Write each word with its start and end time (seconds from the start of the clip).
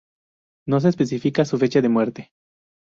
No 0.67 0.79
se 0.79 0.89
especifica 0.89 1.45
su 1.45 1.59
fecha 1.59 1.79
de 1.79 1.87
muerte. 1.89 2.31